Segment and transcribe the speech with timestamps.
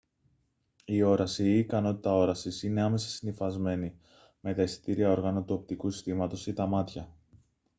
[0.85, 3.95] η όραση ή η ικανότητα όρασης είναι άμεσα συνυφασμένη
[4.39, 7.15] με τα αισθητήρια όργανα του οπτικού συστήματος ή τα μάτια